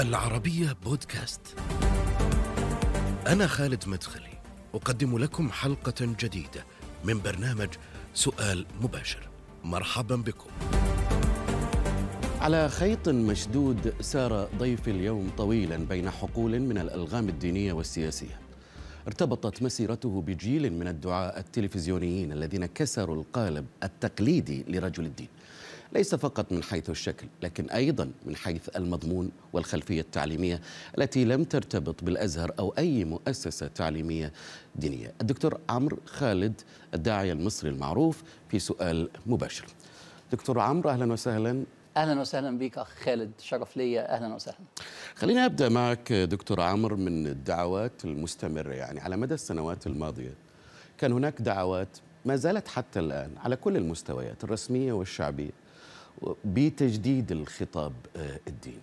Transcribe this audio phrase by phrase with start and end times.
[0.00, 1.40] العربية بودكاست.
[3.26, 4.38] أنا خالد مدخلي،
[4.74, 6.64] أقدم لكم حلقة جديدة
[7.04, 7.68] من برنامج
[8.14, 9.28] سؤال مباشر.
[9.64, 10.50] مرحبا بكم.
[12.40, 18.40] على خيط مشدود سار ضيف اليوم طويلا بين حقول من الألغام الدينية والسياسية.
[19.06, 25.28] ارتبطت مسيرته بجيل من الدعاة التلفزيونيين الذين كسروا القالب التقليدي لرجل الدين.
[25.92, 30.60] ليس فقط من حيث الشكل لكن أيضا من حيث المضمون والخلفية التعليمية
[30.98, 34.32] التي لم ترتبط بالأزهر أو أي مؤسسة تعليمية
[34.76, 35.12] دينية.
[35.20, 36.60] الدكتور عمرو خالد
[36.94, 39.66] الداعية المصري المعروف في سؤال مباشر.
[40.32, 41.64] دكتور عمرو أهلا وسهلا.
[41.96, 44.58] أهلا وسهلا بك أخ خالد شرف ليا أهلا وسهلا.
[45.14, 48.72] خليني أبدأ معك دكتور عمرو من الدعوات المستمرة.
[48.72, 50.34] يعني على مدى السنوات الماضية
[50.98, 55.65] كان هناك دعوات ما زالت حتى الآن على كل المستويات الرسمية والشعبية.
[56.44, 57.92] بتجديد الخطاب
[58.48, 58.76] الديني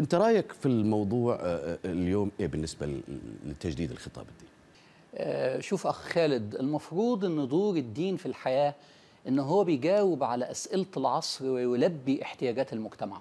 [0.00, 1.38] انت رأيك في الموضوع
[1.84, 3.00] اليوم إيه بالنسبة
[3.46, 8.74] لتجديد الخطاب الديني شوف أخ خالد المفروض إن دور الدين في الحياة
[9.28, 13.20] إن هو بيجاوب على أسئلة العصر ويلبي احتياجات المجتمع.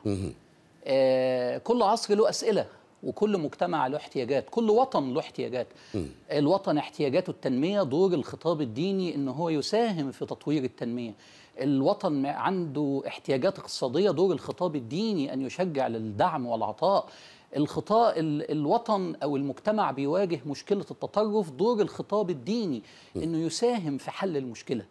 [0.86, 2.66] آه كل عصر له أسئلة.
[3.04, 5.68] وكل مجتمع له احتياجات كل وطن له احتياجات.
[5.96, 6.04] م.
[6.32, 11.14] الوطن احتياجاته التنمية دور الخطاب الديني إن هو يساهم في تطوير التنمية.
[11.62, 17.10] الوطن عنده احتياجات اقتصادية دور الخطاب الديني أن يشجع للدعم والعطاء.
[17.58, 22.82] الخطاء الوطن أو المجتمع بيواجه مشكلة التطرف دور الخطاب الديني
[23.16, 24.86] إنه يساهم في حل المشكلة.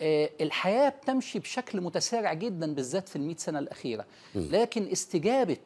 [0.00, 4.04] الحياة بتمشي بشكل متسارع جدا بالذات في المئة سنة الأخيرة.
[4.34, 5.56] لكن استجابة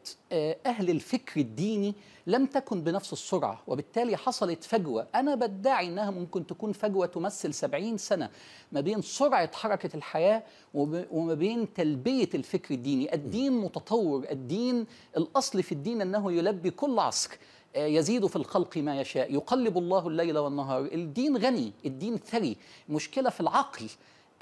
[0.66, 1.94] أهل الفكر الديني
[2.26, 5.06] لم تكن بنفس السرعة وبالتالي حصلت فجوة.
[5.14, 8.30] أنا بدعي أنها ممكن تكون فجوة تمثل سبعين سنة
[8.72, 10.42] ما بين سرعة حركة الحياة
[10.74, 13.14] وما بين تلبية الفكر الديني.
[13.14, 14.26] الدين متطور.
[14.30, 17.30] الدين الأصل في الدين أنه يلبي كل عصر
[17.76, 19.34] يزيد في الخلق ما يشاء.
[19.34, 20.84] يقلب الله الليل والنهار.
[20.84, 21.72] الدين غني.
[21.86, 22.56] الدين ثري.
[22.88, 23.86] مشكلة في العقل.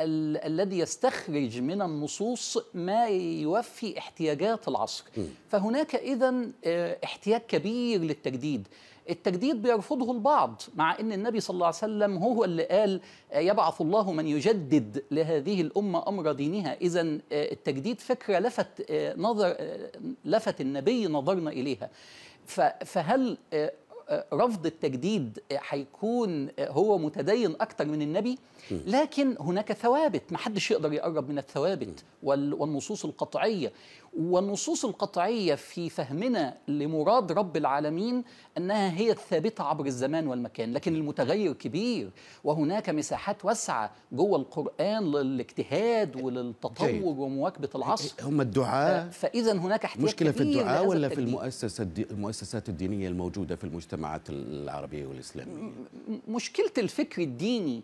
[0.00, 5.04] ال الذي يستخرج من النصوص ما يوفي احتياجات العصر.
[5.16, 5.20] م.
[5.48, 6.34] فهناك اذا
[7.04, 8.68] احتياج كبير للتجديد.
[9.10, 13.00] التجديد بيرفضه البعض مع إن النبي صلى الله عليه وسلم هو اللي قال
[13.34, 16.76] يبعث الله من يجدد لهذه الأمة أمر دينها.
[16.80, 19.56] اذا التجديد فكرة لفت نظر
[20.24, 21.90] لفت النبي نظرنا إليها.
[22.84, 23.38] فهل
[24.32, 25.38] رفض التجديد
[25.68, 28.38] هيكون هو متدين أكتر من النبي
[28.70, 33.72] لكن هناك ثوابت ما حدش يقدر يقرب من الثوابت والنصوص القطعية.
[34.16, 38.24] والنصوص القطعية في فهمنا لمراد رب العالمين
[38.58, 42.10] أنها هي الثابتة عبر الزمان والمكان لكن المتغير كبير
[42.44, 47.02] وهناك مساحات واسعة جوه القرآن للاجتهاد وللتطور جيد.
[47.02, 48.14] ومواكبة العصر.
[48.22, 52.06] هم الدعاء فاذا هناك أحتياج مشكلة في الدعاء ولا في المؤسسة الدي...
[52.10, 55.70] المؤسسات الدينية الموجودة في المجتمعات العربية والإسلامية؟
[56.28, 57.82] مشكلة الفكر الديني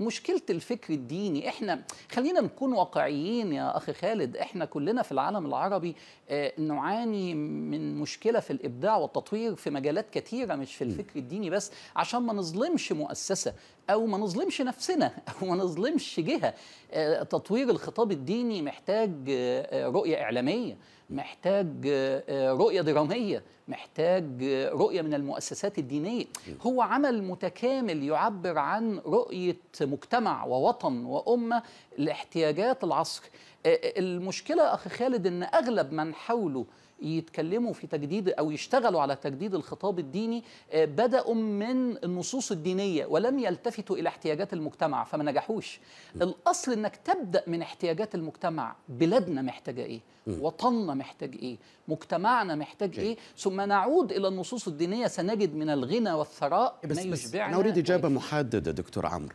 [0.00, 5.96] مشكلة الفكر الديني إحنا خلينا نكون واقعيين يا أخي خالد إحنا كلنا في العالم العربي
[6.28, 11.72] آه نعاني من مشكلة في الإبداع والتطوير في مجالات كثيرة مش في الفكر الديني بس
[11.96, 13.54] عشان ما نظلمش مؤسسة.
[13.90, 15.06] أو ما نظلمش نفسنا
[15.42, 16.54] أو ما نظلمش جهة.
[16.92, 20.76] آه تطوير الخطاب الديني محتاج آه رؤية إعلامية
[21.10, 21.86] محتاج
[22.30, 26.24] رؤية درامية محتاج رؤية من المؤسسات الدينية.
[26.62, 31.62] هو عمل متكامل يعبر عن رؤية مجتمع ووطن وأمة
[31.98, 33.22] لاحتياجات العصر.
[33.66, 36.64] المشكلة أخي خالد أن أغلب من حاولوا
[37.02, 43.96] يتكلموا في تجديد أو يشتغلوا على تجديد الخطاب الديني بدأوا من النصوص الدينية ولم يلتفتوا
[43.96, 45.80] إلى احتياجات المجتمع فما نجحوش.
[46.22, 51.56] الأصل إنك تبدأ من احتياجات المجتمع بلادنا محتاجة إيه؟ وطننا محتاج إيه؟
[51.88, 57.46] مجتمعنا محتاج إيه؟ ثم نعود إلى النصوص الدينية سنجد من الغنى والثراء بس ما يشبعنا.
[57.48, 59.34] أنا أريد إجابة محددة دكتور عمرو.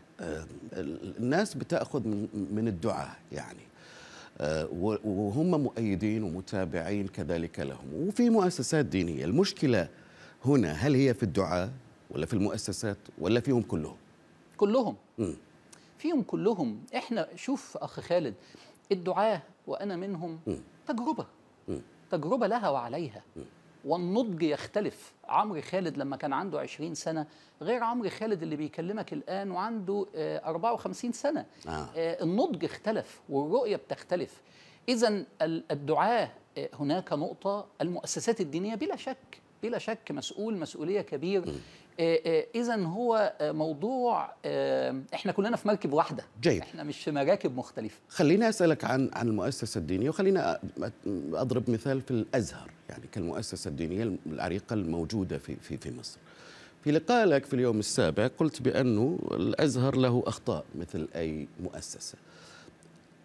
[0.73, 3.70] الناس بتأخذ من الدعاء يعني.
[4.39, 9.87] وهم مؤيدين ومتابعين كذلك لهم وفي مؤسسات دينية المشكلة
[10.45, 11.71] هنا هل هي في الدعاء
[12.09, 13.95] ولا في المؤسسات ولا فيهم كلهم
[14.57, 15.33] كلهم م.
[15.97, 18.33] فيهم كلهم إحنا شوف أخ خالد
[18.91, 20.53] الدعاة وأنا منهم م.
[20.87, 21.25] تجربة
[21.67, 21.77] م.
[22.11, 23.39] تجربة لها وعليها م.
[23.85, 25.13] والنضج يختلف.
[25.27, 27.27] عمرو خالد لما كان عنده 20 سنة
[27.61, 31.45] غير عمرو خالد اللي بيكلمك الآن وعنده 54 سنة.
[31.67, 31.89] آه.
[31.95, 34.41] النضج اختلف والرؤية بتختلف.
[34.89, 36.31] إذا الدعاة
[36.73, 37.67] هناك نقطة.
[37.81, 41.43] المؤسسات الدينية بلا شك بلا شك مسؤول مسؤولية كبير.
[41.99, 46.61] اذا هو آه، موضوع آه، إحنا كلنا في مركب واحدة جيد.
[46.61, 50.59] إحنا مش في مراكب مختلفة خليني أسألك عن عن المؤسسة الدينية وخلينا
[51.33, 56.17] أضرب مثال في الأزهر يعني كالمؤسسة الدينية العريقة الموجودة في في في مصر.
[56.83, 62.17] في لقاء لك في اليوم السابع قلت بانه الأزهر له أخطاء مثل أي مؤسسة.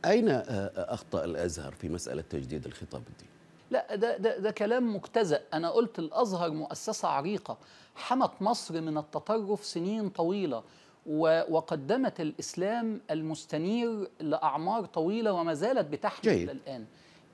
[0.04, 0.42] أين آه،
[0.76, 3.35] اخطا الأزهر في مسألة تجديد الخطاب الديني؟
[3.70, 5.40] لا ده, ده, ده كلام مجتزأ.
[5.54, 7.56] أنا قلت الأزهر مؤسسة عريقة.
[7.96, 10.62] حمت مصر من التطرف سنين طويلة
[11.06, 16.50] وقدمت الإسلام المستنير لأعمار طويلة وما زالت بتحمل جيد.
[16.50, 16.84] الآن.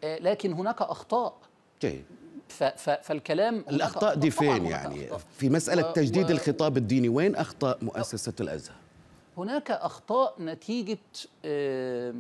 [0.05, 1.35] آه، لكن هناك أخطاء.
[1.83, 2.05] جيد.
[3.03, 5.21] فالكلام الأخطاء دي فين يعني؟ أخطاء.
[5.37, 8.77] في مسألة و تجديد و الخطاب الديني وين أخطاء مؤسسة الأزهر؟
[9.39, 10.99] هناك أخطاء نتيجة
[11.45, 12.15] آه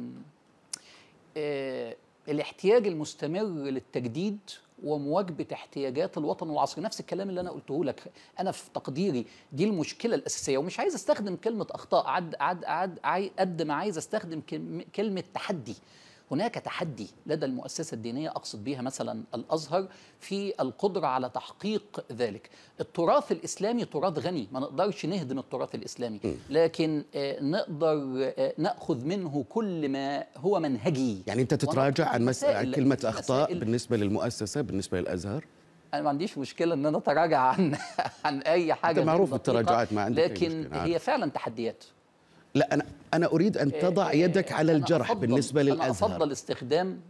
[1.36, 1.96] آه
[2.28, 4.38] الاحتياج المستمر للتجديد
[4.84, 6.82] ومواجبه احتياجات الوطن والعصر.
[6.82, 8.12] نفس الكلام اللي أنا قلته لك.
[8.40, 13.62] أنا في تقديري دي المشكلة الأساسية ومش عايز أستخدم كلمة أخطاء عد عد عد قد
[13.62, 14.42] ما عايز أستخدم
[14.94, 15.74] كلمة تحدي.
[16.30, 19.88] هناك تحدي لدى المؤسسة الدينية أقصد بها مثلا الأزهر
[20.20, 22.50] في القدرة على تحقيق ذلك.
[22.80, 26.20] التراث الإسلامي تراث غني ما نقدرش نهدم التراث الإسلامي
[26.50, 31.22] لكن آه، نقدر آه، نأخذ منه كل ما هو منهجي.
[31.26, 35.44] يعني أنت تتراجع عن مسألة كلمة أخطاء بالنسبة للمؤسسة بالنسبة للأزهر؟
[35.94, 37.76] أنا ما عنديش مشكلة إن أنا أتراجع عن
[38.24, 41.84] عن أي حاجة انت معروف بالتراجعات ما عندك لكن هي فعلا تحديات.
[42.54, 46.06] لا أنا أنا أريد أن تضع إيه يدك على الجرح بالنسبة للأزهر.
[46.08, 47.00] أنا أفضل استخدام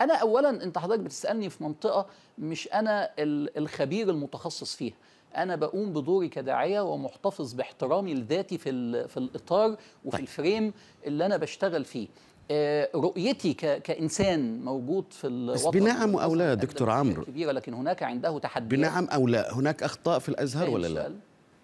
[0.00, 2.06] أنا اولا أنت حضرتك بتسألني في منطقة
[2.38, 4.94] مش أنا الخبير المتخصص فيها.
[5.36, 8.70] أنا بقوم بدوري كداعية ومحتفظ باحترامي لذاتي في
[9.08, 9.70] في الإطار
[10.04, 10.20] وفي طيب.
[10.20, 10.72] الفريم
[11.06, 12.08] اللي أنا بشتغل فيه.
[12.50, 18.02] آه، رؤيتي كإنسان موجود في الوطن بس بنعم أو لا دكتور عمرو؟ كبيرة لكن هناك
[18.02, 18.70] عنده تحديات.
[18.70, 21.12] بنعم أو لا؟ هناك أخطاء في الأزهر ولا لا؟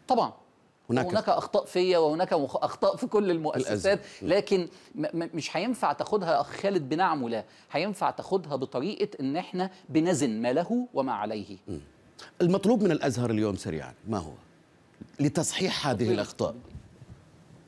[0.08, 0.32] طبعا.
[0.90, 4.68] هناك, هناك أخطاء فيا وهناك أخطاء في كل المؤسسات لكن
[5.14, 10.88] مش هينفع تاخدها أخ خالد بنعم ولا هينفع تاخدها بطريقة إن إحنا بنزن ما له
[10.94, 11.56] وما عليه.
[12.42, 14.32] المطلوب من الأزهر اليوم سريعا ما هو؟
[15.20, 16.54] لتصحيح هذه الأخطاء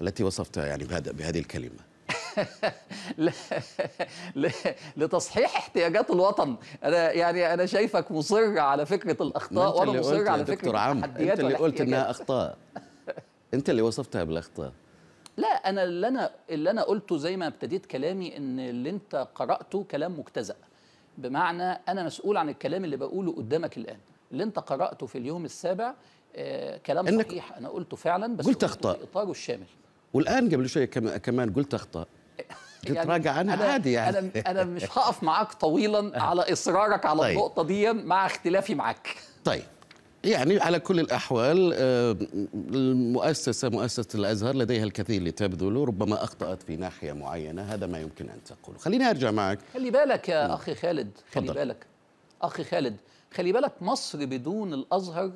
[0.00, 1.84] التي وصفتها يعني بهذا بهذه الكلمة.
[4.96, 6.56] لتصحيح احتياجات الوطن.
[6.84, 11.54] أنا يعني أنا شايفك مصر على فكرة الأخطاء وأنا مصر على فكرة التحديات أنت اللي
[11.54, 12.56] قلت إنها أخطاء.
[13.54, 14.72] أنت اللي وصفتها بالأخطاء.
[15.36, 19.84] لا أنا اللي أنا اللي أنا قلته زي ما ابتديت كلامي إن اللي أنت قرأته
[19.90, 20.56] كلام مجتزأ.
[21.18, 23.98] بمعنى أنا مسؤول عن الكلام اللي بقوله قدامك الآن.
[24.32, 25.94] اللي أنت قرأته في اليوم السابع
[26.36, 27.56] آه كلام إنك صحيح.
[27.56, 28.96] أنا قلته فعلا بس قلت أخطاء.
[28.96, 29.66] في إطاره الشامل.
[30.14, 30.84] والآن قبل شوية
[31.18, 32.08] كمان قلت أخطاء.
[32.86, 34.18] تتراجع يعني عنها عادي يعني.
[34.18, 37.30] أنا أنا مش هقف معاك طويلا على إصرارك على طيب.
[37.30, 39.16] النقطة دي مع اختلافي معاك.
[39.44, 39.62] طيب.
[40.24, 42.16] يعني على كل الأحوال آه،
[42.54, 48.38] المؤسسة مؤسسة الأزهر لديها الكثير لتبذله ربما أخطأت في ناحية معينة هذا ما يمكن أن
[48.44, 48.78] تقوله.
[48.78, 49.58] خليني أرجع معك.
[49.74, 51.54] خلي بالك يا أخي خالد خلي فضل.
[51.54, 51.86] بالك.
[52.42, 52.96] أخي خالد
[53.34, 55.32] خلي بالك مصر بدون الأزهر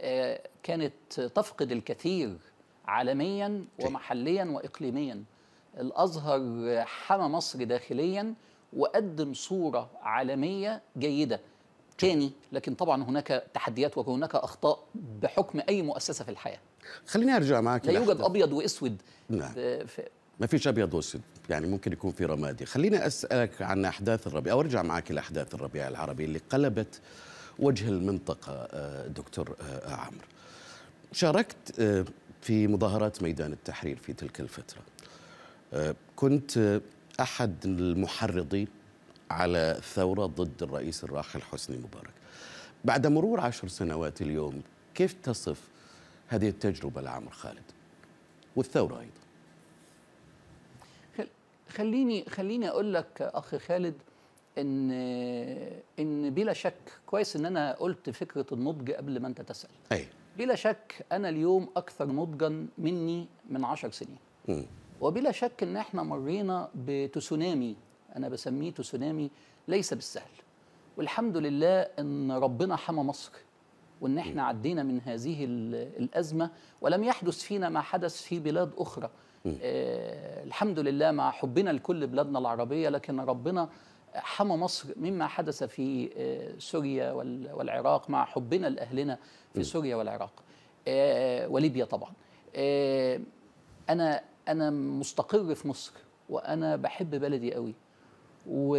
[0.00, 2.36] آه، كانت تفقد الكثير
[2.86, 5.22] عالميا ومحليا وإقليميا.
[5.80, 6.40] الأزهر
[6.86, 8.34] حمى مصر داخليا
[8.76, 11.40] وقدم صورة عالمية جيدة.
[12.00, 16.58] تاني لكن طبعا هناك تحديات وهناك أخطاء بحكم أي مؤسسة في الحياة.
[17.06, 18.96] خليني أرجع معك لا يوجد أبيض وأسود.
[19.28, 19.52] نعم.
[19.52, 20.08] في
[20.40, 22.66] ما فيش أبيض وأسود يعني ممكن يكون في رمادي.
[22.66, 27.00] خليني أسألك عن أحداث الربيع أو أرجع معك لاحداث الربيع العربي اللي قلبت
[27.58, 30.26] وجه المنطقة آه، دكتور آه، عمرو.
[31.12, 32.04] شاركت آه،
[32.40, 34.82] في مظاهرات ميدان التحرير في تلك الفترة.
[36.16, 36.80] كنت
[37.20, 38.68] أحد المحرضين
[39.30, 42.14] على ثورة ضد الرئيس الراحل حسني مبارك.
[42.84, 44.62] بعد مرور عشر سنوات اليوم
[44.94, 45.68] كيف تصف
[46.28, 47.62] هذه التجربة لعمر خالد؟
[48.56, 49.20] والثورة أيضا.
[51.68, 53.94] خليني خليني أقول لك أخي خالد
[54.58, 54.90] إن
[55.98, 56.74] إن بلا شك
[57.06, 59.70] كويس إن أنا قلت فكرة النضج قبل ما أنت تسأل.
[59.92, 60.06] أي.
[60.38, 64.18] بلا شك أنا اليوم أكثر نضجا مني من عشر سنين.
[64.48, 64.62] م.
[65.00, 67.76] وبلا شك إن إحنا مرينا بتسونامي
[68.16, 69.30] أنا بسميه تسونامي
[69.68, 70.30] ليس بالسهل.
[70.96, 73.32] والحمد لله إن ربنا حمى مصر
[74.00, 76.50] وإن إحنا عدينا من هذه الأزمة
[76.80, 79.10] ولم يحدث فينا ما حدث في بلاد أخرى.
[79.46, 83.68] آه الحمد لله مع حبنا لكل بلادنا العربية لكن ربنا
[84.14, 87.12] حمى مصر مما حدث في آه سوريا
[87.52, 89.18] والعراق مع حبنا لأهلنا
[89.54, 90.32] في سوريا والعراق.
[90.88, 92.12] آه وليبيا طبعا.
[92.56, 93.20] آه
[93.90, 95.92] أنا أنا مستقر في مصر
[96.28, 97.74] وأنا بحب بلدي قوي
[98.46, 98.76] و...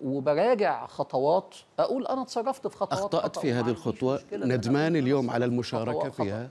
[0.00, 1.54] وبراجع خطوات.
[1.78, 4.20] أقول أنا اتصرفت في خطوات أخطأت خطأ في هذه الخطوة.
[4.32, 6.10] ندمان اليوم على المشاركة.
[6.10, 6.50] فيها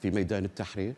[0.00, 0.94] في ميدان التحرير؟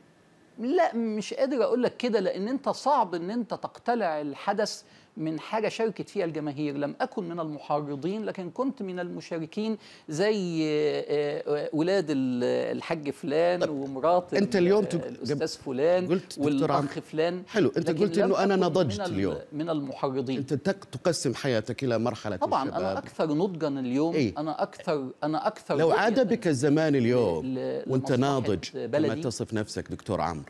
[0.58, 4.82] لا مش قادر أقول لك كده لأن أنت صعب إن أنت تقتلع الحدث
[5.16, 9.78] من حاجة شاركت فيها الجماهير لم أكن من المحرضين لكن كنت من المشاركين
[10.08, 12.44] زي آه، آه، ولاد ال-
[12.76, 18.54] الحاج فلان ومرات ال- اليوم تق- الأستاذ فلان قلت والأخ فلان حلو، لكن قلت أنا
[18.54, 19.36] أكن نضجت من ال- اليوم.
[19.52, 20.54] من المحرضين أنت
[20.92, 25.76] تقسم حياتك إلى مرحلة طبعا الشباب أنا أكثر نضجا اليوم إيه؟ أنا أكثر أنا أكثر
[25.76, 27.56] لو عاد بك الزمان اليوم
[27.86, 29.20] وأنت ناضج بلدي.
[29.22, 30.44] تصف نفسك دكتور عمرو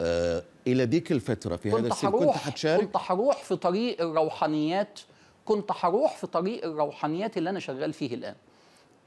[0.00, 0.42] آه
[0.72, 5.00] إلى ذيك الفترة في هذا السن كنت حتشارك؟ كنت هروح في طريق الروحانيات
[5.44, 8.34] كنت هروح في طريق الروحانيات اللي أنا شغال فيه الآن.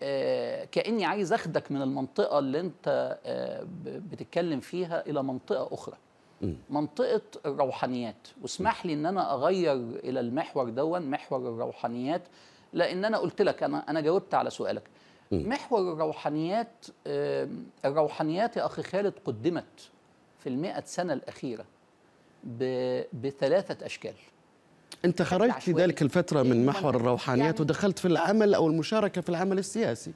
[0.03, 5.95] آه كأني عايز أخدك من المنطقة اللي أنت آه بتتكلم فيها إلى منطقة أخرى.
[6.69, 8.27] منطقة الروحانيات.
[8.41, 12.21] واسمح لي إن أنا أغير إلى المحور دون محور الروحانيات
[12.73, 14.83] لأن أنا قلت لك أنا أنا جاوبت على سؤالك.
[15.31, 17.49] محور الروحانيات آه
[17.85, 19.89] الروحانيات يا أخي خالد قدمت.
[20.43, 21.65] في المئة سنة الأخيرة
[23.13, 24.13] بثلاثة أشكال.
[25.05, 25.71] أنت خرجت في.
[25.71, 29.57] ذلك الفترة من إيه، محور ما- الروحانيات يعني- ودخلت في العمل أو المشاركة في العمل
[29.59, 30.11] السياسي.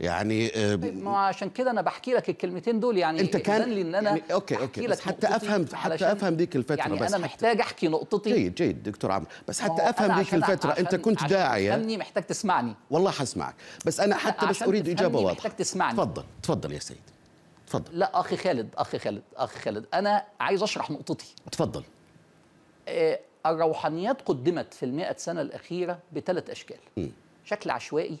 [0.00, 3.82] يعني آه ما هو عشان كده أنا بحكي لك الكلمتين دول يعني أنت كان لي
[3.82, 7.26] إن أنا يعني okay okay بس حتى أفهم حتى أفهم ذيك الفترة يعني بس أنا
[7.26, 8.32] حتى محتاج أحكي نقطتي.
[8.34, 10.70] جيد جيد دكتور عمرو بس ما حتى أفهم ذيك عشان- الفترة.
[10.70, 11.70] أنت عشان- كنت عشان داعية.
[11.74, 12.74] تفهمني محتاج تسمعني.
[12.90, 13.54] والله حسمعك.
[13.86, 15.48] بس أنا حتى بس عشان أريد إجابة محتاج واضحة.
[15.56, 15.92] تسمعني.
[15.96, 16.96] تفضل تفضل يا سيد.
[17.66, 21.34] تفضل لا أخي خالد أخي خالد أخي خالد أنا عايز أشرح نقطتي.
[21.52, 21.84] تفضل
[22.88, 26.76] آه، الروحانيات قدمت في المئة سنة الأخيرة بثلاث أشكال.
[27.44, 28.16] شكل عشوائي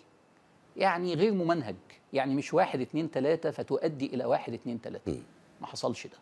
[0.76, 1.76] يعني غير ممنهج
[2.12, 5.20] يعني مش واحد اتنين تلاتة فتؤدي إلى واحد اتنين تلاتة.
[5.60, 6.16] ما حصلش ده.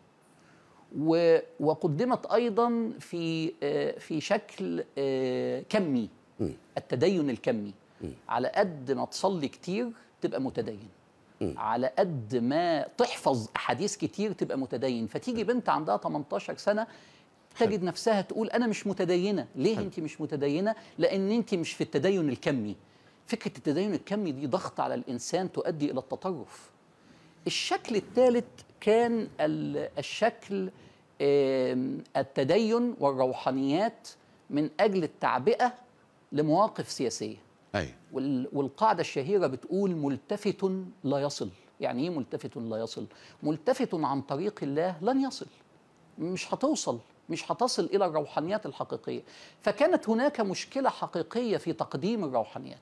[0.99, 6.09] و- وقدمت أيضا في آه، في شكل آه، كمي.
[6.77, 7.73] التدين الكمي.
[8.29, 9.89] على قد ما تصلي كتير
[10.21, 10.89] تبقى متدين.
[11.57, 15.07] على قد ما تحفظ أحاديث كتير تبقى متدين.
[15.07, 16.87] فتيجي بنت عندها 18 سنة
[17.59, 19.47] تجد نفسها تقول أنا مش متدينة.
[19.55, 22.75] ليه انت مش متدينة؟ لأن انت مش في التدين الكمي.
[23.27, 26.69] فكرة التدين الكمي دي ضغط على الإنسان تؤدي إلى التطرف.
[27.47, 28.45] الشكل الثالث
[28.81, 30.69] كان ال- الشكل
[32.17, 34.07] التدين والروحانيات
[34.49, 35.73] من أجل التعبئة
[36.31, 37.37] لمواقف سياسية.
[38.13, 40.71] وال- والقاعدة الشهيرة بتقول ملتفت
[41.03, 41.49] لا يصل.
[41.79, 43.05] يعني إيه ملتفت لا يصل؟
[43.43, 45.45] ملتفت عن طريق الله لن يصل.
[46.19, 46.99] مش هتوصل
[47.29, 49.21] مش هتصل إلى الروحانيات الحقيقية.
[49.61, 52.79] فكانت هناك مشكلة حقيقية في تقديم الروحانيات.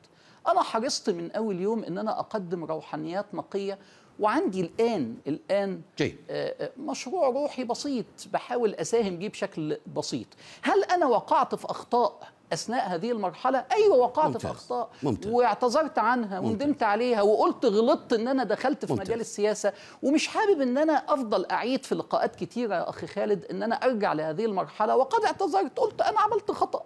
[0.48, 3.78] أنا حرصت من أول يوم أن أنا أقدم روحانيات نقية
[4.20, 6.18] وعندي الآن الآن جيد.
[6.30, 8.06] آه، آه، مشروع روحي بسيط.
[8.34, 10.28] بحاول أساهم بيه بشكل بسيط.
[10.62, 13.66] هل أنا وقعت في أخطاء؟ أثناء هذه المرحلة.
[13.72, 14.42] أيوه وقعت ممتاز.
[14.42, 15.32] في أخطاء ممتاز.
[15.34, 19.08] واعتذرت عنها وندمت عليها وقلت غلطت إن أنا دخلت في ممتاز.
[19.08, 19.74] مجال السياسة.
[20.04, 24.14] ومش حابب إن أنا أفضل أعيد في لقاءات كتيرة يا أخي خالد إن أنا أرجع
[24.14, 24.96] لهذه المرحلة.
[24.96, 26.84] وقد اعتذرت قلت أنا عملت خطأ.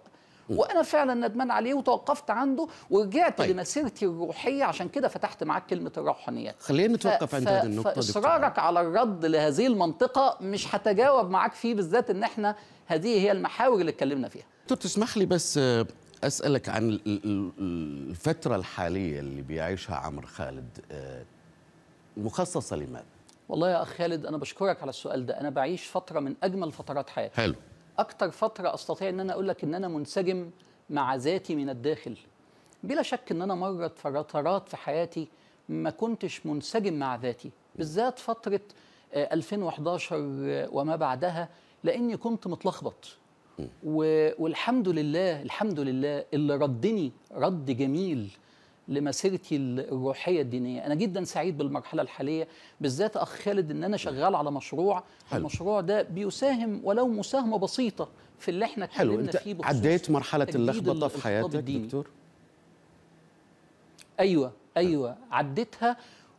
[0.50, 3.50] وأنا فعلا ندمان عليه وتوقفت عنده ورجعت طيب.
[3.50, 4.64] لمسيرتي الروحية.
[4.64, 6.54] عشان كده فتحت معاك كلمة الروحانيات.
[6.60, 8.02] خلينا ف- نتوقف عند ف- هذه النقطة دكتور.
[8.04, 12.56] فاصرارك على الرد لهذه المنطقة مش هتجاوب معاك فيه بالذات إن إحنا
[12.86, 14.44] هذه هي المحاور اللي اتكلمنا فيها.
[14.66, 15.86] دكتور تسمح لي بس آه،
[16.24, 17.52] أسألك عن ال- ال-
[18.10, 21.24] الفترة الحالية اللي بيعيشها عمرو خالد آه،
[22.16, 23.04] مخصصة لماذا؟
[23.48, 25.40] والله يا أخ خالد أنا بشكرك على السؤال ده.
[25.40, 27.36] أنا بعيش فترة من أجمل فترات حياتي.
[27.36, 27.54] حلو.
[27.98, 30.50] أكتر فترة أستطيع إن أنا أقول لك إن أنا منسجم
[30.90, 32.16] مع ذاتي من الداخل.
[32.82, 35.28] بلا شك إن أنا مرت فترات في حياتي
[35.68, 37.50] ما كنتش منسجم مع ذاتي.
[37.76, 38.60] بالذات فترة
[39.14, 40.16] آه، 2011
[40.72, 41.48] وما بعدها
[41.84, 43.16] لأني كنت متلخبط.
[43.84, 48.30] والحمد لله الحمد لله اللي ردني رد جميل
[48.88, 50.86] لمسيرتي الروحية الدينية.
[50.86, 52.48] أنا جدا سعيد بالمرحلة الحالية
[52.80, 55.02] بالذات أخ خالد إن أنا شغال على مشروع.
[55.30, 55.40] حلو.
[55.40, 58.08] المشروع ده بيساهم ولو مساهمة بسيطة
[58.38, 61.84] في اللي إحنا اتكلمنا فيه بخصوص عديت مرحلة اللخبطة في حياتك الديني.
[61.86, 62.06] دكتور؟
[64.20, 65.16] أيوه أيوه.
[65.30, 65.96] عديتها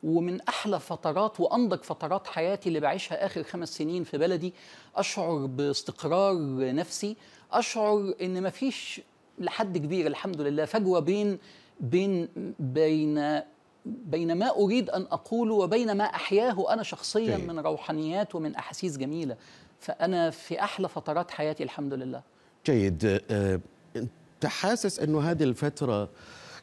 [0.08, 4.54] ومن أحلى فترات وأنضج فترات حياتي اللي بعيشها آخر خمس سنين في بلدي
[4.96, 6.36] أشعر باستقرار
[6.76, 7.16] نفسي
[7.52, 9.02] أشعر إن مفيش
[9.40, 11.40] لحد كبير الحمد لله فجوة بين
[11.80, 13.42] بين بين
[13.86, 17.38] بين ما أريد أن أقوله وبين ما أحياه أنا شخصيا.
[17.38, 19.38] من روحانيات ومن أحاسيس جميلة.
[19.80, 22.22] فأنا في أحلى فترات حياتي الحمد لله.
[22.66, 23.22] جيد.
[23.32, 23.60] آه،
[23.96, 26.10] أنت حاسس إنه هذه الفترة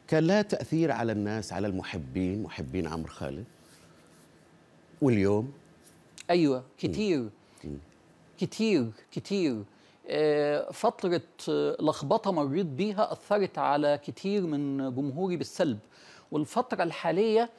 [0.07, 3.45] كان لها تأثير على الناس على المحبين محبين عمرو خالد.
[5.01, 5.53] واليوم؟
[6.29, 7.29] أيوه كتير.
[8.37, 9.63] كتير كتير.
[10.09, 15.79] آه، فترة آه، لخبطة مريت بيها أثرت على كتير من جمهوري بالسلب.
[16.31, 17.49] والفترة الحالية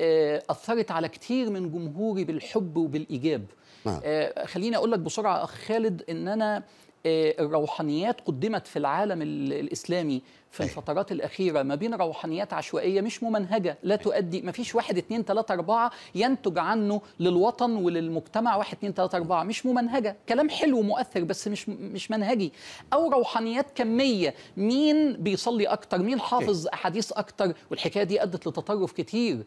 [0.00, 3.44] آه، أثرت على كتير من جمهوري بالحب وبالإيجاب.
[3.86, 4.00] نعم.
[4.04, 6.62] آه، خليني أقول لك بسرعة أخ خالد إن أنا
[7.06, 10.72] الروحانيات قدمت في العالم ال- الإسلامي في أيوة.
[10.72, 15.52] الفترات الأخيرة ما بين روحانيات عشوائية مش ممنهجة لا تؤدي ما فيش واحد اتنين تلاتة
[15.54, 20.16] أربعة ينتج عنه للوطن وللمجتمع واحد اتنين تلاتة أربعة مش ممنهجة.
[20.28, 22.52] كلام حلو ومؤثر بس مش مش منهجي.
[22.92, 24.34] أو روحانيات كمية.
[24.56, 29.44] مين بيصلي أكتر؟ مين حافظ أحاديث أكتر؟ والحكاية دي أدت لتطرف كتير.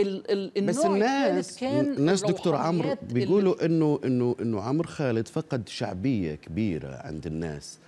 [0.00, 4.88] ال ال بس النوع الناس الثالث كان الناس دكتور عمرو بيقولوا انه انه إنه عمرو
[4.88, 7.78] خالد فقد شعبية كبيرة عند الناس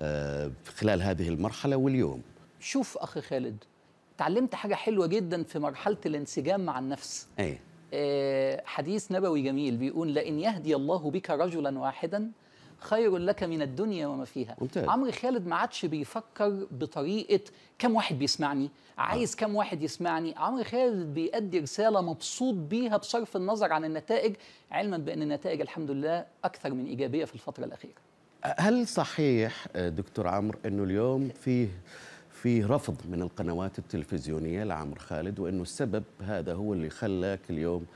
[0.00, 2.22] آه، خلال هذه المرحلة واليوم.
[2.60, 3.56] شوف أخي خالد
[4.18, 7.26] تعلمت حاجة حلوة جدا في مرحلة الانسجام مع النفس.
[7.38, 7.58] أي.
[7.94, 12.30] آه، حديث نبوي جميل بيقول لئن يهدي الله بك رجلا واحدا
[12.80, 14.56] خير لك من الدنيا وما فيها.
[14.60, 14.88] ممتاز.
[14.88, 17.40] عمرو خالد ما عادش بيفكر بطريقة
[17.78, 20.34] كم واحد بيسمعني عايز كم واحد يسمعني.
[20.36, 24.36] عمرو خالد بيأدي رسالة مبسوط بيها بصرف النظر عن النتائج
[24.70, 27.94] علما بأن النتائج الحمد لله أكثر من إيجابية في الفترة الأخيرة.
[28.44, 31.68] هل صحيح آه، دكتور عمرو أنه اليوم فيه
[32.30, 37.86] في رفض من القنوات التلفزيونية لعمرو خالد وأنه السبب هذا هو اللي خلاك اليوم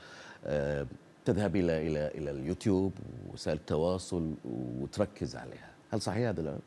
[0.45, 0.85] آه،
[1.25, 2.93] تذهب إلى إلى إلى اليوتيوب
[3.29, 5.69] ووسائل التواصل وتركز عليها.
[5.91, 6.59] هل صحيح هذا الأمر؟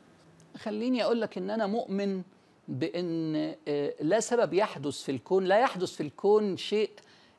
[0.57, 2.21] خليني أقول لك إن أنا مؤمن
[2.67, 3.35] بإن
[3.67, 6.89] آه، لا سبب يحدث في الكون لا يحدث في الكون شيء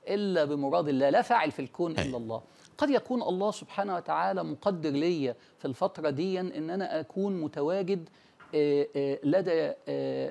[0.08, 2.42] إلا بمراد الله لا فاعل في الكون إلا الله.
[2.78, 8.08] قد يكون الله سبحانه وتعالى مقدر ليا في الفترة دي إن أنا أكون متواجد
[8.54, 9.72] آه، آه، لدى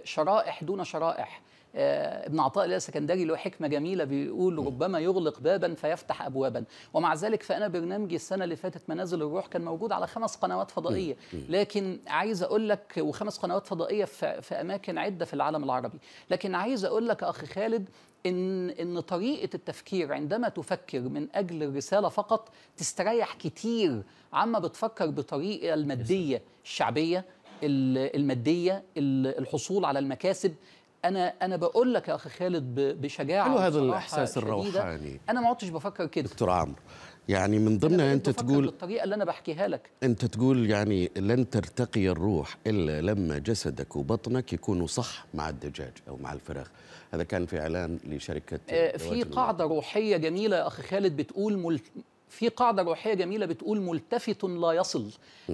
[0.04, 1.42] شرائح دون شرائح.
[1.78, 6.64] ابن عطاء الله السكندري له حكمة جميلة بيقول ربما يغلق بابا فيفتح ابوابا.
[6.94, 11.16] ومع ذلك فأنا برنامجي السنة اللي فاتت منازل الروح كان موجود على خمس قنوات فضائية.
[11.50, 15.98] لكن عايز أقول لك وخمس قنوات فضائية في, في أماكن عدة في العالم العربي.
[16.32, 17.90] لكن عايز أقول لك أخي خالد
[18.26, 25.74] ان إن طريقة التفكير عندما تفكر من أجل الرسالة فقط تستريح كتير عما بتفكر بطريقة
[25.74, 27.26] المادية الشعبية
[27.64, 30.56] ال- المادية ال- الحصول على المكاسب
[31.06, 35.20] أنا أنا بقول لك يا أخي خالد بشجاعة حلو هذا شديدة، الروحاني.
[35.30, 36.30] أنا ما عدتش بفكر كده.
[36.30, 36.76] دكتور عمرو
[37.30, 39.90] يعني من ضمنها أنت تقول بالطريقة اللي أنا بحكيها لك.
[40.04, 46.18] أنت تقول يعني لن ترتقي الروح إلا لما جسدك وبطنك يكونوا صح مع الدجاج أو
[46.18, 46.72] مع الفراخ.
[47.14, 51.80] هذا كان في إعلان لشركة آه، في قاعدة روحية جميلة يا أخي خالد بتقول مل...
[52.30, 55.12] في قاعدة روحية جميلة بتقول ملتفت لا يصل.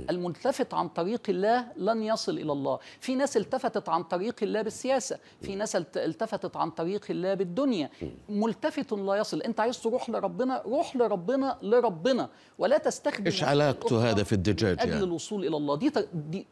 [0.09, 2.79] الملتفت عن طريق الله لن يصل إلى الله.
[2.99, 5.17] في ناس التفتت عن طريق الله بالسياسة.
[5.41, 7.89] في ناس الت- التفتت عن طريق الله بالدنيا.
[8.29, 9.41] ملتفت لا يصل.
[9.41, 12.29] أنت عايز تروح لربنا روح لربنا لربنا.
[12.57, 15.75] ولا تستخدم إيش علاقته هذا في الدجاج أجل يعني؟ الوصول إلى الله.
[15.77, 16.45] دي دي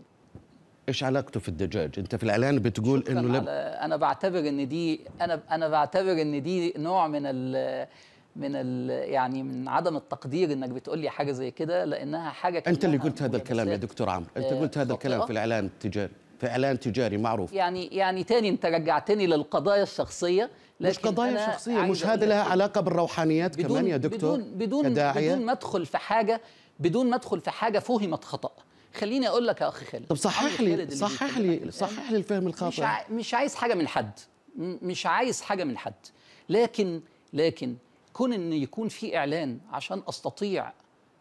[0.89, 3.49] إيش علاقته في الدجاج؟ أنت في الإعلان بتقول إنه على
[3.81, 7.87] أنا بعتبر إن دي أنا أنا بعتبر إن دي نوع من ال
[8.35, 12.85] من ال يعني من عدم التقدير إنك بتقول لي حاجة زي كده لأنها حاجة أنت
[12.85, 13.75] اللي كلها قلت هذا الكلام يا.
[13.75, 15.25] دكتور عمرو أنت آه، قلت هذا الكلام.
[15.25, 20.49] في الاعلان التجاري في إعلان تجاري معروف يعني يعني تاني أنت رجعتني للقضايا الشخصية
[20.81, 22.43] مش قضايا شخصية مش هذا لها.
[22.43, 26.41] علاقة بالروحانيات كمان يا دكتور بدون بدون كداعية؟ بدون ما ادخل في حاجة
[26.79, 28.51] بدون ما ادخل في حاجة فهمت خطأ
[28.93, 32.53] خليني أقول لك يا أخي خالد طب صحح لي صحح لي صحح لي الفهم مش
[32.53, 33.05] الخاطئ ع...
[33.11, 34.11] مش عايز حاجة من حد
[34.57, 35.93] مش عايز حاجة من حد
[36.49, 37.01] لكن
[37.33, 37.75] لكن
[38.13, 40.71] كون إن يكون في إعلان عشان أستطيع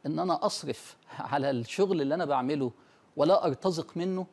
[0.06, 2.70] إن أنا أصرف على الشغل اللي أنا بعمله
[3.16, 4.26] ولا أرتزق منه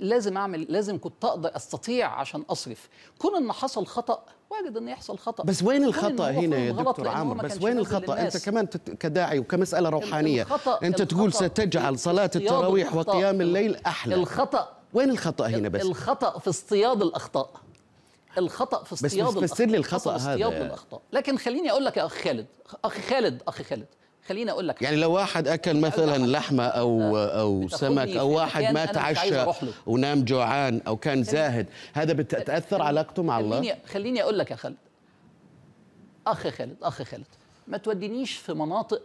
[0.00, 2.88] لازم أعمل لازم كنت أقدر أستطيع عشان أصرف.
[3.18, 5.44] كون إن حصل خطأ وارد إن يحصل خطأ.
[5.44, 8.36] بس وين الخطأ هنا يا دكتور ما بس وين الخطأ؟ أنت.
[8.36, 10.44] كمان تت- كداعي وكمسألة روحانية.
[10.44, 12.94] الخطأ- أنت تقول الخطأ ستجعل في صلاة التراويح.
[12.94, 14.14] وقيام الليل أحلى.
[14.14, 14.68] الخطأ.
[14.94, 17.50] وين الخطأ هنا بس؟ الخطأ في اصطياد الأخطاء.
[18.38, 20.66] الخطأ في اصطياد بس فسر لي الخطأ في هذا اصطياد يعني.
[20.66, 22.46] الاخطاء لكن خليني أقول لك يا أخي خالد
[22.84, 23.86] أخي خالد أخي خالد
[24.28, 28.84] خليني أقول لك يعني لو واحد أكل مثلا لحمة أو أو سمك أو واحد ما
[28.84, 29.44] تعشى.
[29.86, 34.56] ونام جوعان أو كان زاهد هذا بتأثر علاقته مع الله؟ خليني خليني أقول لك يا
[34.56, 34.76] خالد.
[36.26, 37.26] أخي خالد أخي خالد
[37.68, 39.02] ما تودينيش في مناطق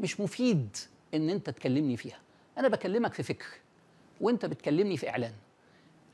[0.00, 0.76] مش مفيد
[1.14, 2.18] إن أنت تكلمني فيها.
[2.58, 3.46] أنا بكلمك في فكر
[4.20, 5.32] وأنت بتكلمني في إعلان.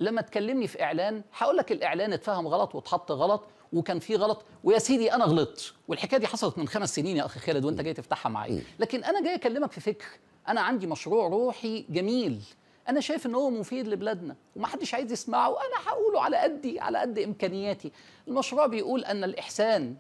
[0.01, 4.79] لما تكلمني في إعلان هقول لك الإعلان اتفهم غلط واتحط غلط وكان فيه غلط ويا
[4.79, 5.75] سيدي أنا غلطت.
[5.89, 8.63] والحكاية دي حصلت من خمس سنين يا أخي خالد وأنت جاي تفتحها معايا.
[8.79, 10.07] لكن أنا جاي أكلمك في فكر.
[10.49, 12.41] أنا عندي مشروع روحي جميل.
[12.89, 15.49] أنا شايف إن هو مفيد لبلادنا ومحدش عايز يسمعه.
[15.49, 17.93] أنا هقوله على قدي على قد إمكانياتي.
[18.29, 19.97] المشروع بيقول أن الإحسان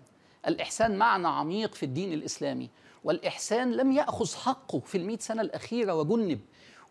[0.48, 2.70] الإحسان معنى عميق في الدين الإسلامي.
[3.04, 6.40] والإحسان لم يأخذ حقه في المئة سنة الأخيرة وجنب.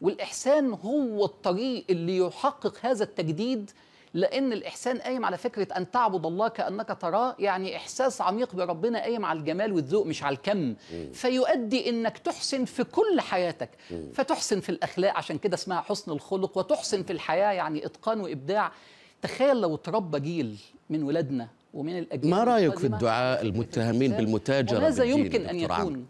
[0.03, 3.71] والإحسان هو الطريق اللي يحقق هذا التجديد
[4.13, 9.25] لأن الإحسان قايم على فكرة أن تعبد الله كأنك تراه يعني إحساس عميق بربنا قايم
[9.25, 10.75] على الجمال والذوق مش على الكم.
[11.13, 13.69] فيؤدي أنك تحسن في كل حياتك.
[14.13, 18.71] فتحسن في الأخلاق عشان كده اسمها حسن الخلق وتحسن في الحياة يعني إتقان وإبداع.
[19.21, 24.77] تخيل لو اتربى جيل من ولادنا ومن الأجيال ما رأيك في الدعاء المتهمين الإنسان بالمتاجرة
[24.77, 26.05] وماذا يمكن أن؟ يكون؟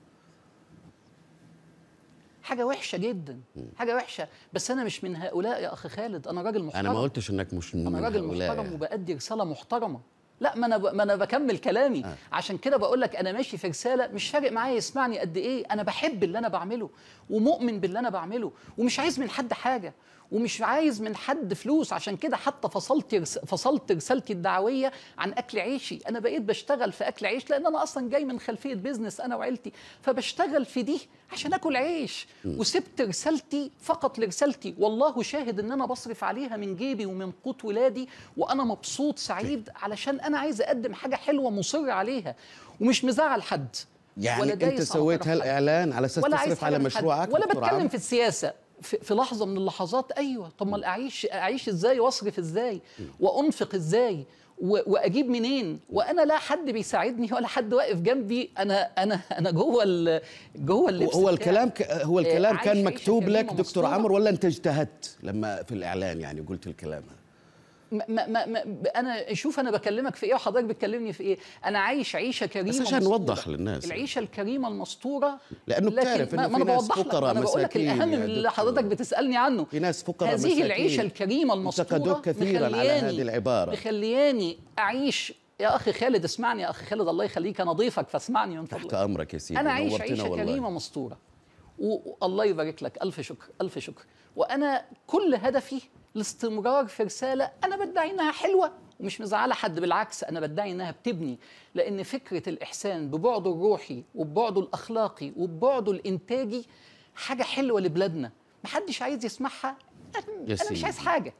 [2.43, 3.39] حاجة وحشة جدا
[3.75, 4.27] حاجة وحشة.
[4.53, 6.85] بس أنا مش من هؤلاء يا أخي خالد أنا راجل محترم.
[6.85, 8.75] أنا ما قلتش إنك مش من أنا راجل محترم يعني.
[8.75, 9.99] وبأدي رسالة محترمة.
[10.39, 10.85] لا ما أنا ب...
[10.95, 12.05] ما أنا بكمل كلامي.
[12.05, 12.15] آه.
[12.31, 15.65] عشان كده بقول لك أنا ماشي في رسالة مش فارق معايا يسمعني قد إيه.
[15.71, 16.89] أنا بحب اللي أنا بعمله
[17.29, 19.93] ومؤمن باللي أنا بعمله ومش عايز من حد حاجة.
[20.33, 21.93] ومش عايز من حد فلوس.
[21.93, 23.15] عشان كده حتى فصلت.
[23.47, 25.99] فصلت رسالتي الدعوية عن أكل عيشي.
[26.09, 29.71] أنا بقيت بشتغل في أكل عيش لأن أنا أصلا جاي من خلفية بيزنس أنا وعيلتي.
[30.01, 32.27] فبشتغل في دي عشان آكل عيش.
[32.45, 34.75] وسبت رسالتي فقط لرسالتي.
[34.79, 40.19] والله شاهد إن أنا بصرف عليها من جيبي ومن قوت ولادي وأنا مبسوط سعيد علشان
[40.19, 42.35] أنا عايز أقدم حاجة حلوة مصر عليها.
[42.81, 43.75] ومش مزعل حد.
[44.17, 45.27] يعني ولا أنت سويت.
[45.27, 46.79] هالإعلان على أساس تصرف على.
[46.79, 48.62] مشروعك ولا بتكلم؟ في السياسة.
[48.83, 50.49] في, لحظة من اللحظات أيوه.
[50.59, 52.81] طب ما اعيش أعيش إزاي؟ وأصرف إزاي؟
[53.19, 54.25] وأنفق إزاي؟
[54.61, 58.49] وأجيب منين؟ وأنا لا حد بيساعدني ولا حد واقف جنبي.
[58.57, 60.21] أنا أنا أنا جوه
[60.55, 61.29] جوه اللبس هو.
[61.29, 61.81] الكلام ك...
[61.81, 63.85] هو الكلام عايش كان مكتوب لك دكتور.
[63.85, 67.22] عمرو ولا أنت اجتهدت لما في الإعلان يعني قلت الكلام؟ هذا
[67.93, 68.63] ما ما ما
[68.95, 71.37] أنا شوف أنا بكلمك في إيه وحضرتك بتكلمني في إيه.
[71.65, 73.03] أنا عايش عيشة كريمة بس عشان.
[73.03, 73.85] نوضح للناس.
[73.85, 75.39] العيشة الكريمة المستورة.
[75.67, 78.51] لأنه لكن بتعرف ما في ناس فقراء أنا بقول لك مساكين الأهم من اللي.
[78.51, 79.63] حضرتك بتسألني عنه.
[79.65, 83.71] في ناس فقراء هذه العيشة الكريمة انتقدوك كثيراً على هذه العبارة.
[83.71, 85.33] مخلياني أعيش.
[85.59, 87.61] يا أخي خالد اسمعني يا أخي خالد الله يخليك.
[87.61, 90.43] أنا ضيفك فاسمعني من تحت فضلك أمرك يا سيدي أنا عايش عيشة والله.
[90.45, 91.17] كريمة مستورة.
[91.79, 93.01] و- والله يبارك لك.
[93.03, 94.05] ألف شكر ألف شكر.
[94.35, 95.81] وأنا كل هدفي
[96.15, 101.39] الاستمرار في رسالة أنا بدعي انها حلوة ومش مزعلة حد بالعكس أنا بدعي انها بتبني
[101.75, 106.65] لأن فكرة الإحسان ببعده الروحي وببعده الأخلاقي وببعده الإنتاجي
[107.15, 108.31] حاجة حلوة لبلادنا
[108.63, 109.77] محدش عايز يسمعها
[110.15, 110.83] أنا يا أنا مش.
[110.83, 111.33] عايز حاجة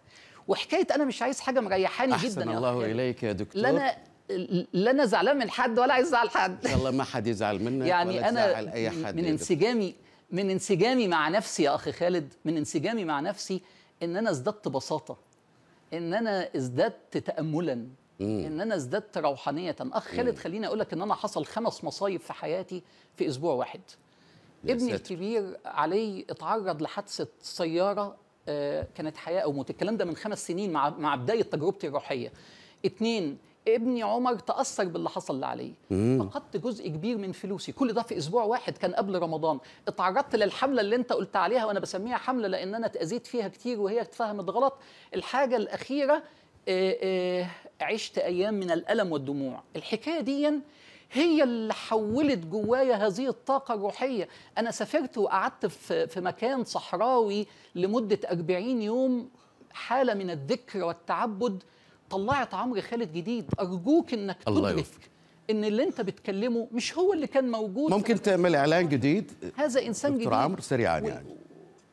[0.47, 2.91] وحكاية أنا مش عايز حاجة مريحاني جدا يا الله أخي.
[2.91, 3.95] إليك يا دكتور لا أنا
[4.73, 7.59] لا أنا زعلان من حد ولا عايز ازعل حد إن شاء الله ما حد يزعل
[7.63, 9.29] منك ولا يعني أنا تزعل أي حد من يا.
[9.29, 9.95] انسجامي
[10.31, 13.61] من انسجامي مع نفسي يا أخي خالد من انسجامي مع نفسي
[14.03, 15.17] إن أنا ازددت بساطة
[15.93, 17.87] إن أنا ازددت تاملا
[18.21, 19.75] إن أنا ازددت روحانية.
[19.81, 22.83] أخ خالد خليني أقول لك إن أنا حصل خمس مصايب في حياتي
[23.15, 23.81] في أسبوع واحد.
[24.65, 24.93] ابني.
[24.95, 28.15] الكبير علي اتعرض لحادثة سيارة
[28.47, 29.69] آه، كانت حياة أو موت.
[29.69, 32.31] الكلام ده من خمس سنين مع مع بداية تجربتي الروحية.
[32.85, 35.73] اتنين ابني عمر تأثر باللي حصل لعلي
[36.19, 37.71] فقدت جزء كبير من فلوسي.
[37.71, 39.59] كل ده في أسبوع واحد كان قبل رمضان.
[39.87, 44.01] اتعرضت للحملة اللي انت قلت عليها وأنا بسميها حملة لأن أنا اتاذيت فيها كتير وهي
[44.01, 44.77] اتفهمت غلط.
[45.15, 46.23] الحاجة الأخيرة
[46.67, 47.47] آه، آه،
[47.81, 49.63] عشت أيام من الألم والدموع.
[49.75, 50.51] الحكاية دي
[51.11, 54.27] هي اللي حولت جوايا هذه الطاقة الروحية.
[54.57, 59.29] أنا سافرت وقعدت في, في مكان صحراوي لمدة 40 يوم
[59.71, 61.63] حالة من الذكر والتعبد.
[62.13, 64.85] طلعت عمرو خالد جديد أرجوك إنك تدرك.
[65.49, 69.81] إن اللي أنت بتكلمه مش هو اللي كان موجود في ممكن تعمل إعلان جديد؟ هذا
[69.85, 70.23] إنسان جديد.
[70.23, 71.35] دكتور عمرو سريعا و- يعني.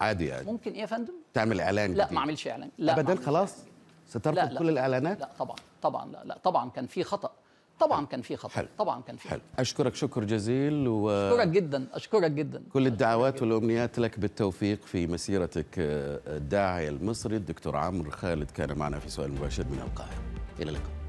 [0.01, 0.47] عادي يعني.
[0.47, 2.15] ممكن إيه يا فندم؟ تعمل إعلان لا جديد.
[2.15, 2.71] ما أعملش إعلان.
[2.79, 3.65] لا ابدا خلاص؟ لا
[4.09, 6.39] سترفض كل الإعلانات؟ لا طبعا طبعا لا لا.
[6.45, 7.31] طبعا كان في خطأ.
[7.81, 8.67] طبعا كان في حلو.
[8.79, 9.41] طبعا كان في حلو.
[9.59, 12.63] أشكرك شكر جزيل و أشكرك جدا أشكرك جدا.
[12.73, 18.99] كل الدعوات والأمنيات لك بالتوفيق في مسيرتك آه، الداعية المصري الدكتور عمرو خالد كان معنا
[18.99, 20.23] في سؤال مباشر من القاهرة.
[20.61, 21.00] إلى اللقاء.